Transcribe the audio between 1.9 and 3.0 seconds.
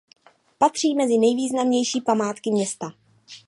památky města.